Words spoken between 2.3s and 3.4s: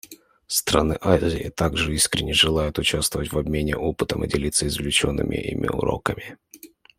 желают участвовать в